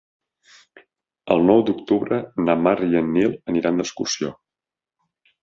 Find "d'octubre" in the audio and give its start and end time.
1.67-2.19